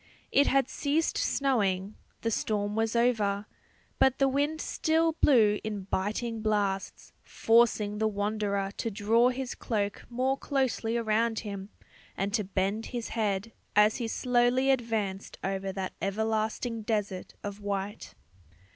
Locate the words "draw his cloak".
8.89-10.07